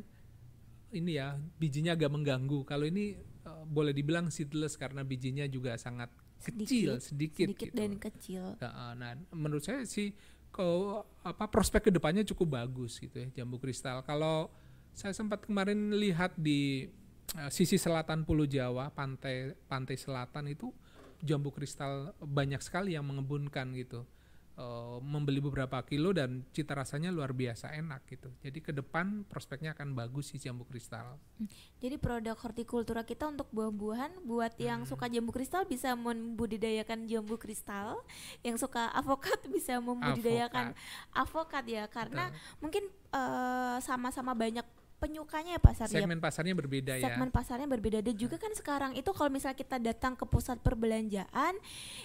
[0.96, 2.64] ini ya bijinya agak mengganggu.
[2.64, 6.08] Kalau ini uh, boleh dibilang seedless karena bijinya juga sangat
[6.42, 7.76] kecil, sedikit, sedikit gitu.
[7.76, 8.44] dan kecil.
[8.62, 10.14] Nah, nah, menurut saya sih
[10.54, 14.02] kalau apa prospek ke depannya cukup bagus gitu ya jambu kristal.
[14.02, 14.50] Kalau
[14.98, 16.90] saya sempat kemarin lihat di
[17.38, 20.74] uh, sisi selatan Pulau Jawa, pantai pantai selatan itu
[21.22, 24.06] jambu kristal banyak sekali yang mengebunkan gitu.
[24.58, 28.34] Uh, membeli beberapa kilo dan cita rasanya luar biasa enak gitu.
[28.42, 31.22] Jadi ke depan prospeknya akan bagus sih jambu kristal.
[31.78, 34.90] Jadi produk hortikultura kita untuk buah-buahan buat yang Hmm.
[34.90, 38.02] suka jambu kristal bisa membudidayakan jambu kristal,
[38.42, 40.74] yang suka avokat bisa membudidayakan
[41.14, 42.58] avokat, ya karena Betul.
[42.58, 44.66] mungkin eh, sama-sama banyak
[44.98, 45.94] penyukanya ya Pak Sardi.
[45.94, 47.06] segmen pasarnya berbeda ya.
[47.06, 51.54] segmen pasarnya berbeda dan juga kan sekarang itu kalau misalnya kita datang ke pusat perbelanjaan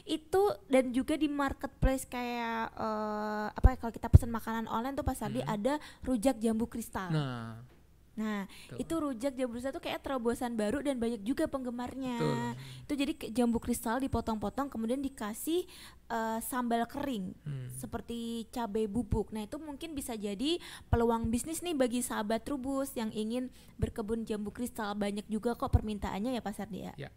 [0.05, 5.03] itu dan juga di marketplace kayak eh, apa ya kalau kita pesan makanan online tuh
[5.03, 5.49] Pak Sardi Hmm.
[5.51, 7.09] ada rujak jambu kristal.
[7.09, 7.65] Nah,
[8.13, 8.77] Nah, Betul.
[8.85, 12.21] itu rujak jambu kristal tuh kayak terobosan baru dan banyak juga penggemarnya.
[12.21, 12.37] Betul.
[12.85, 15.65] Itu jadi jambu kristal dipotong-potong kemudian dikasih
[16.13, 17.69] eh, sambal kering hmm.
[17.81, 19.33] seperti cabai bubuk.
[19.33, 20.61] Nah, itu mungkin bisa jadi
[20.93, 23.49] peluang bisnis nih bagi sahabat Trubus yang ingin
[23.81, 24.93] berkebun jambu kristal.
[24.93, 26.93] Banyak juga kok permintaannya ya Pak Sardi ya.
[27.01, 27.11] Ya.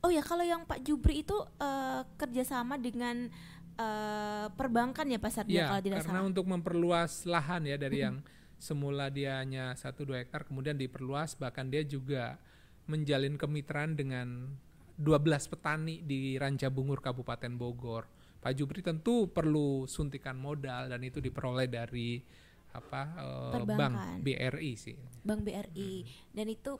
[0.00, 3.28] Oh ya, kalau yang Pak Jubri itu eh, kerjasama dengan
[3.76, 6.30] eh, perbankan ya Pak Sardi ya, Ya, kalau tidak karena salah.
[6.30, 8.24] untuk memperluas lahan ya dari yang
[8.64, 12.40] semula dia hanya 1-2 hektar kemudian diperluas bahkan dia juga
[12.88, 14.56] menjalin kemitraan dengan
[14.96, 18.08] 12 petani di Ranca Bungur Kabupaten Bogor.
[18.40, 22.20] Pak Jubri tentu perlu suntikan modal dan itu diperoleh dari
[22.74, 23.02] apa
[23.52, 24.96] eh, bank BRI sih.
[25.24, 26.76] Bank BRI dan itu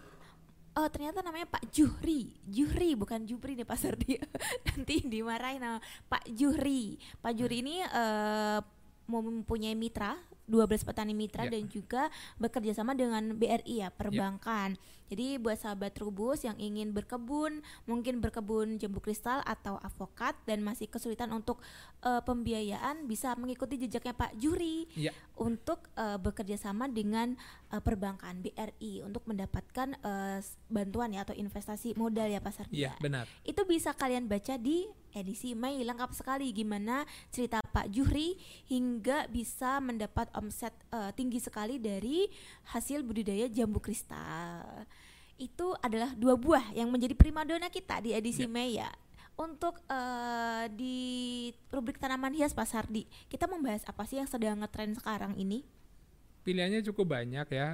[0.75, 2.37] oh ternyata namanya Pak Juhri.
[2.47, 4.20] Juhri bukan Jubri nih Pak Sardi.
[4.68, 7.01] Nanti dimarahin sama Pak Juhri.
[7.18, 8.61] Pak Juhri ini eh,
[9.09, 10.16] mempunyai mitra
[10.47, 11.57] 12 petani mitra Ya.
[11.57, 17.61] dan juga bekerja sama dengan BRI ya perbankan jadi buat sahabat Trubus yang ingin berkebun
[17.85, 21.61] mungkin berkebun jambu kristal atau avokat dan masih kesulitan untuk
[22.01, 25.12] eh, pembiayaan bisa mengikuti jejaknya Pak Juhri Ya.
[25.35, 27.37] untuk eh, bekerja sama dengan
[27.69, 29.97] eh, perbankan BRI untuk mendapatkan
[30.38, 32.81] s- bantuan ya atau investasi modal ya Pak Sardi.
[32.81, 33.29] Iya, benar.
[33.43, 38.35] Itu bisa kalian baca di edisi Mei lengkap sekali gimana cerita Pak Juhri
[38.67, 42.27] hingga bisa mendapat omset eh, tinggi sekali dari
[42.71, 44.87] hasil budidaya jambu kristal.
[45.35, 48.51] Itu adalah dua buah yang menjadi primadona kita di edisi Ya.
[48.51, 48.90] Mei ya.
[49.35, 50.97] Untuk eh, di
[51.75, 55.66] rubrik tanaman hias Pak Sardi, kita membahas apa sih yang sedang ngetren sekarang ini?
[56.47, 57.68] Pilihannya cukup banyak ya.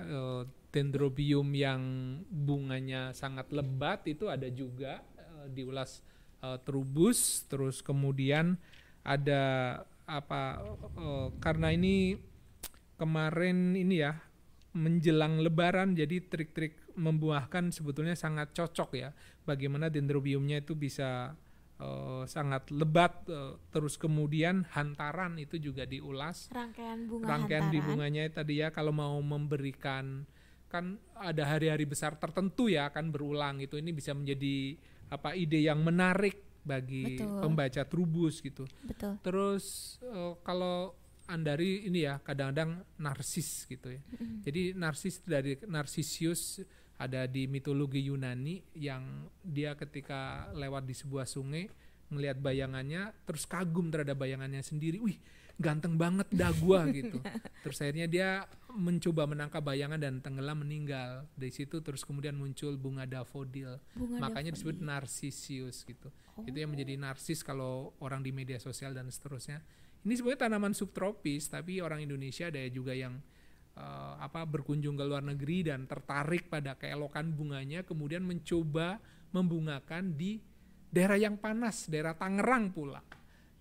[0.71, 1.83] Dendrobium yang
[2.31, 6.01] bunganya sangat lebat itu ada juga eh, diulas
[6.41, 7.45] eh, terubus.
[7.45, 8.57] Terus kemudian
[9.05, 9.43] ada
[10.09, 10.65] apa?
[10.97, 12.17] eh, karena ini
[12.97, 14.17] kemarin ini ya
[14.71, 19.11] menjelang Lebaran, jadi trik-trik membuahkan sebetulnya sangat cocok ya.
[19.49, 21.33] Bagaimana dendrobiumnya itu bisa
[21.81, 23.25] eh, sangat lebat.
[23.27, 27.89] eh, terus kemudian hantaran itu juga diulas Rangkaian bunga rangkaian di hantaran.
[27.89, 30.29] bunganya tadi ya kalau mau memberikan
[30.71, 34.79] kan ada hari-hari besar tertentu ya akan berulang itu ini bisa menjadi
[35.11, 37.41] apa ide yang menarik bagi Betul.
[37.43, 39.19] pembaca trubus gitu Betul.
[39.25, 40.95] terus eh, kalau
[41.27, 44.01] andari ini ya kadang-kadang narsis gitu ya
[44.47, 46.63] jadi narsis dari narsisius
[47.01, 51.73] ada di mitologi Yunani yang dia ketika lewat di sebuah sungai
[52.13, 55.01] melihat bayangannya terus kagum terhadap bayangannya sendiri.
[55.01, 55.17] Wih
[55.57, 57.25] ganteng banget dah gua gitu.
[57.65, 58.29] Terus akhirnya dia
[58.69, 61.25] mencoba menangkap bayangan dan tenggelam meninggal.
[61.33, 64.93] Dari situ terus kemudian muncul bunga dafodil Bunga makanya disebut daffodil.
[64.93, 66.13] narsisius gitu.
[66.37, 66.45] Oh.
[66.45, 69.65] itu yang menjadi narsis kalau orang di media sosial dan seterusnya.
[70.05, 73.21] Ini sebenarnya tanaman subtropis tapi orang Indonesia ada juga yang
[73.81, 79.01] eh, apa berkunjung ke luar negeri dan tertarik pada keelokan bunganya kemudian mencoba
[79.33, 80.37] membungakan di
[80.93, 83.01] daerah yang panas daerah Tangerang pula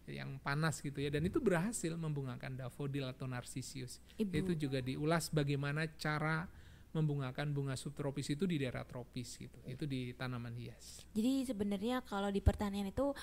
[0.10, 4.34] yang panas gitu ya dan itu berhasil membungakan dafodil atau narsisius Ibu.
[4.34, 6.50] itu juga diulas bagaimana cara
[6.90, 12.34] membungakan bunga subtropis itu di daerah tropis gitu itu di tanaman hias Jadi sebenarnya kalau
[12.34, 13.14] di pertanian itu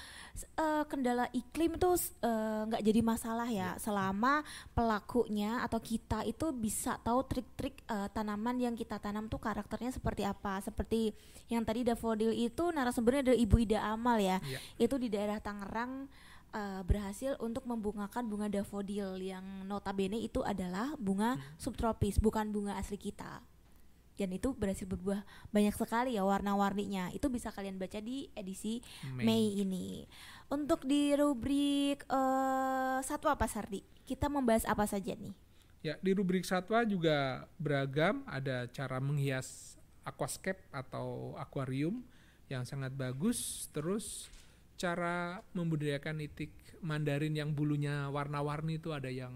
[0.54, 1.90] eh, kendala iklim itu
[2.22, 8.54] eh, nggak jadi masalah ya selama pelakunya atau kita itu bisa tahu trik-trik eh, tanaman
[8.62, 10.62] yang kita tanam tuh karakternya seperti apa.
[10.62, 11.10] Seperti
[11.50, 14.38] yang tadi daffodil itu narasumbernya adalah Ibu Ida Amal ya.
[14.46, 14.58] Iya.
[14.78, 16.06] Itu di daerah Tangerang
[16.88, 23.44] berhasil untuk membungakan bunga daffodil yang notabene itu adalah bunga subtropis bukan bunga asli kita.
[24.16, 27.12] Dan itu berhasil berbuah banyak sekali ya warna-warninya.
[27.12, 28.80] Itu bisa kalian baca di edisi
[29.12, 29.24] Mei.
[29.24, 29.86] Mei ini.
[30.48, 33.84] Untuk di rubrik eh satwa apa Sardi?
[34.08, 35.34] Kita membahas apa saja nih?
[35.84, 42.02] Ya, di rubrik satwa juga beragam, ada cara menghias aquascape atau akuarium
[42.50, 44.30] yang sangat bagus, terus
[44.78, 46.50] cara membudidayakan itik
[46.82, 49.34] mandarin yang bulunya warna-warni itu ada yang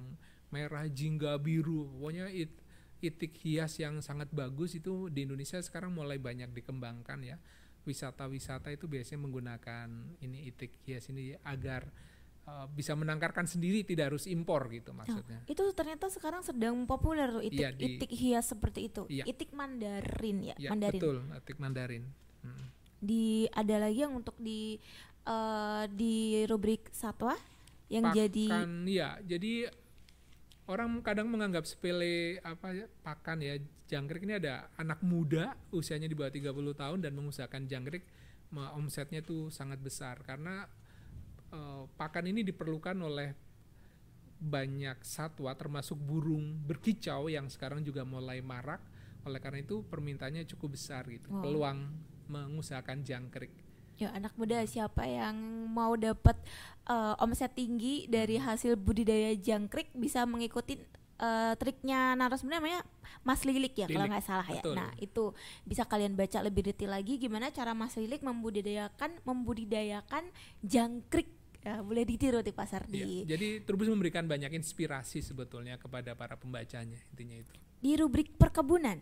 [0.51, 1.87] merah, jingga, biru.
[1.99, 2.51] Pokoknya it,
[3.01, 7.37] itik hias yang sangat bagus itu di Indonesia sekarang mulai banyak dikembangkan ya.
[7.85, 9.89] Wisata-wisata itu biasanya menggunakan
[10.21, 11.89] ini itik hias ini agar
[12.45, 15.41] uh, bisa menangkarkan sendiri tidak harus impor gitu maksudnya.
[15.49, 19.03] Itu ternyata sekarang sedang populer tuh itik, Iya, di- itik hias seperti itu.
[19.09, 19.25] Iya.
[19.25, 21.01] Itik mandarin ya, Ya, mandarin.
[21.01, 22.05] betul, itik mandarin.
[22.45, 22.67] Mm.
[23.01, 24.77] Di ada lagi yang untuk di
[25.25, 27.37] eh, di rubrik satwa
[27.91, 29.67] yang jadi pakan ya jadi
[30.70, 33.59] orang kadang menganggap sepele apa ya, pakan ya
[33.90, 38.06] jangkrik ini ada anak muda usianya di bawah 30 tahun dan mengusahakan jangkrik
[38.54, 40.22] omsetnya itu sangat besar.
[40.22, 40.62] Karena
[41.50, 43.35] eh, pakan ini diperlukan oleh
[44.40, 48.80] banyak satwa termasuk burung berkicau yang sekarang juga mulai marak.
[49.26, 51.44] Oleh karena itu permintaannya cukup besar gitu Wow.
[51.44, 51.78] peluang
[52.30, 53.52] mengusahakan jangkrik
[54.01, 55.37] ya anak muda siapa yang
[55.69, 56.41] mau dapat
[56.89, 60.81] eh, omset tinggi dari hasil budidaya jangkrik bisa mengikuti
[61.21, 62.81] eh, triknya narasumber namanya
[63.21, 64.65] Mas Lilik ya kalau Lilik, nggak salah ya.
[64.65, 64.73] betul.
[64.73, 65.25] Nah itu
[65.69, 70.33] bisa kalian baca lebih detail lagi gimana cara Mas Lilik membudidayakan membudidayakan
[70.65, 71.29] jangkrik.
[71.61, 76.41] Ya, boleh ditiru di pasar Ya, di jadi Trubus memberikan banyak inspirasi sebetulnya kepada para
[76.41, 77.53] pembacanya intinya itu.
[77.85, 78.97] di rubrik perkebunan.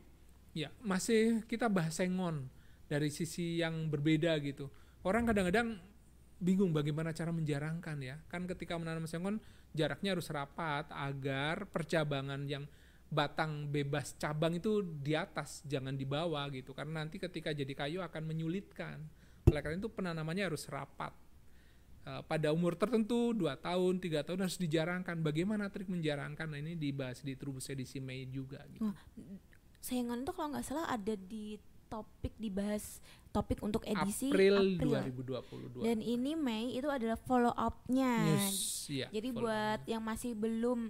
[0.58, 2.50] Ya, masih kita bahas sengon
[2.90, 4.74] dari sisi yang berbeda gitu.
[5.06, 5.78] Orang kadang-kadang
[6.38, 8.16] bingung bagaimana cara menjarangkan ya.
[8.30, 9.42] Kan ketika menanam sengon
[9.74, 12.64] jaraknya harus rapat agar percabangan yang
[13.08, 16.76] batang bebas cabang itu di atas, jangan di bawah gitu.
[16.76, 19.00] Karena nanti ketika jadi kayu akan menyulitkan.
[19.48, 21.16] Oleh karena itu penanamannya harus rapat.
[22.04, 25.20] Eh, pada umur tertentu 2 tahun, tiga tahun harus dijarangkan.
[25.24, 26.48] Bagaimana trik menjarangkan?
[26.48, 28.88] Nah, ini dibahas di Trubus edisi Mei juga gitu.
[28.88, 28.96] Wah,
[29.78, 31.56] Sayangan itu kalau nggak salah ada di
[31.88, 34.92] topik dibahas topik untuk edisi April, April.
[35.80, 35.84] 2022.
[35.84, 38.24] Dan ini Mei itu adalah follow up-nya.
[38.24, 39.88] News, ya, Jadi follow buat up.
[39.88, 40.88] yang masih belum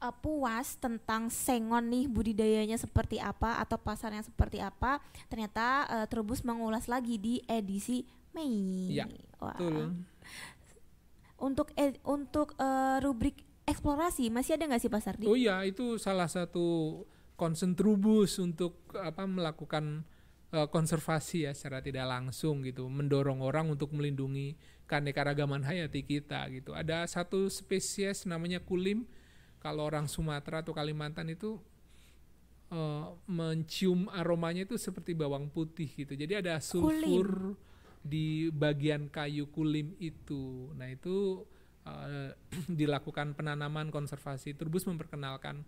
[0.00, 6.42] uh, puas tentang sengon nih budidayanya seperti apa atau pasarnya seperti apa, ternyata uh, Trubus
[6.46, 8.94] mengulas lagi di edisi Mei.
[8.94, 9.06] Ya,
[9.42, 9.54] Wah.
[9.54, 10.06] betul.
[11.40, 15.24] Untuk ed- untuk uh, rubrik eksplorasi masih ada nggak sih pasar di?
[15.26, 17.00] Oh iya, itu salah satu
[17.40, 20.04] concern Trubus untuk apa melakukan
[20.50, 24.58] eh, konservasi ya secara tidak langsung gitu, mendorong orang untuk melindungi
[24.90, 26.74] keanekaragaman hayati kita gitu.
[26.74, 29.06] Ada satu spesies namanya kulim.
[29.60, 31.60] Kalau orang Sumatera atau Kalimantan itu
[32.74, 36.18] eh, mencium aromanya itu seperti bawang putih gitu.
[36.18, 37.54] Jadi ada sulfur
[38.00, 40.72] di bagian kayu kulim itu.
[40.74, 41.44] Nah, itu
[41.86, 42.32] eh,
[42.80, 44.56] dilakukan penanaman konservasi.
[44.56, 45.62] Trubus memperkenalkan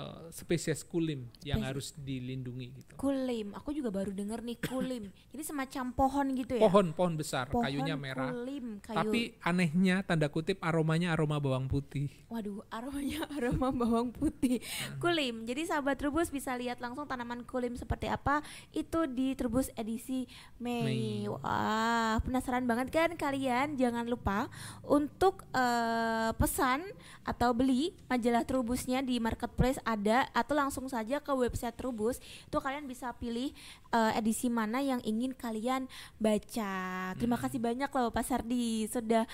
[0.00, 2.92] eh, spesies kulim yang harus dilindungi gitu.
[2.96, 5.04] Kulim, aku juga baru denger nih kulim.
[5.32, 6.64] Jadi semacam pohon gitu ya?
[6.64, 8.32] Pohon, pohon besar, Pohon kayunya merah.
[8.32, 8.96] Kulim, kayu.
[8.96, 12.08] Tapi anehnya tanda kutip aromanya aroma bawang putih.
[12.32, 14.64] Waduh, aromanya aroma bawang putih.
[14.96, 15.44] Kulim.
[15.44, 18.40] Jadi sahabat Trubus bisa lihat langsung tanaman kulim seperti apa
[18.72, 20.24] itu di Trubus edisi
[20.56, 20.84] Mei.
[20.86, 21.28] Mei.
[21.28, 23.76] Wah, penasaran banget kan kalian?
[23.76, 24.48] Jangan lupa
[24.86, 26.80] untuk eh, pesan
[27.26, 32.22] atau beli majalah Trubusnya di marketplace ada atau langsung saja ke website Trubus.
[32.46, 33.50] Itu kalian bisa pilih
[33.90, 35.90] eh, edisi mana yang ingin kalian
[36.22, 37.12] baca.
[37.18, 39.24] Terima kasih banyak loh Pak Sardi sudah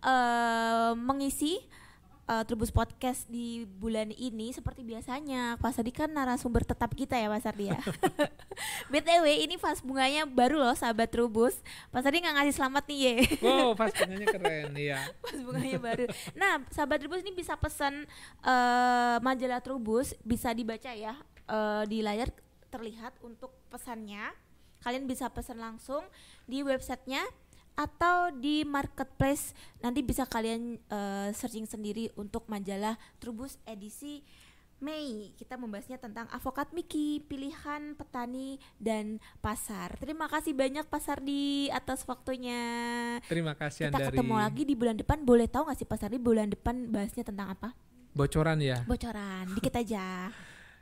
[0.00, 1.60] eh, mengisi
[2.26, 5.56] uh, Trubus Podcast di bulan ini seperti biasanya.
[5.58, 7.80] Pak Sardi kan narasumber tetap kita ya Pak Sardi ya.
[8.92, 11.62] BTW ini vas bunganya baru loh sahabat Trubus.
[11.94, 13.14] Pak Sardi nggak ngasih selamat nih ye.
[13.40, 15.00] Wow, pas bunganya keren ya.
[15.22, 16.04] Vas bunganya baru.
[16.34, 18.04] Nah sahabat Trubus ini bisa pesan
[18.42, 21.14] uh, majalah Trubus bisa dibaca ya
[21.48, 22.30] uh, di layar
[22.68, 24.34] terlihat untuk pesannya.
[24.84, 26.04] Kalian bisa pesan langsung
[26.46, 27.24] di websitenya
[27.76, 29.52] atau di marketplace
[29.84, 34.24] nanti bisa kalian eh, searching sendiri untuk majalah Trubus edisi
[34.76, 35.32] Mei.
[35.36, 39.96] Kita membahasnya tentang avokat Miki pilihan petani dan pasar.
[39.96, 42.60] Terima kasih banyak pasar di atas waktunya.
[43.24, 45.24] Terima kasih kita dari ketemu lagi di bulan depan.
[45.24, 47.72] Boleh tahu nggak sih pasar di bulan depan bahasnya tentang apa?
[48.16, 48.84] Bocoran ya.
[48.84, 49.48] bocoran.
[49.56, 50.32] Dikit aja.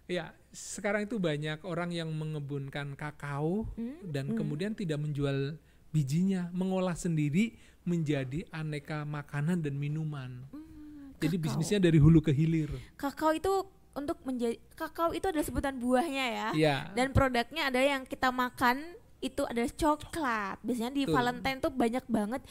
[0.04, 4.36] Ya, sekarang itu banyak orang yang mengebunkan kakao Hmm, dan hmm.
[4.36, 5.56] kemudian tidak menjual
[5.94, 7.54] bijinya, mengolah sendiri
[7.86, 10.42] menjadi aneka makanan dan minuman.
[10.50, 12.74] Hmm, Jadi bisnisnya dari hulu ke hilir.
[12.98, 13.62] kakao itu
[13.94, 16.48] untuk menjadi kakao itu adalah sebutan buahnya ya.
[16.50, 16.76] Iya.
[16.98, 18.82] Dan produknya ada yang kita makan
[19.24, 20.60] itu adalah coklat.
[20.60, 21.16] Biasanya di Betul.
[21.16, 22.42] Valentine tuh banyak banget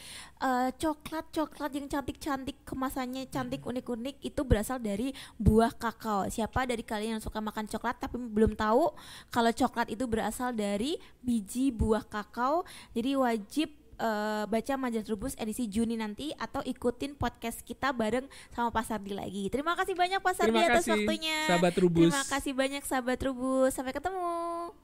[0.42, 6.26] eh, coklat-coklat yang cantik-cantik, kemasannya cantik unik-unik itu berasal dari buah kakao.
[6.26, 8.90] Siapa dari kalian yang suka makan coklat tapi belum tahu
[9.30, 13.70] kalau coklat itu berasal dari biji buah kakao, jadi wajib
[14.00, 19.14] eh, baca majalah Trubus edisi Juni nanti atau ikutin podcast kita bareng sama Pak Sardi
[19.14, 19.46] lagi.
[19.52, 21.38] Terima kasih banyak Pak Sardi Terima atas kasih, waktunya.
[21.46, 22.10] sahabat Trubus.
[22.10, 23.70] Terima kasih banyak sahabat Trubus.
[23.70, 24.83] Sampai ketemu.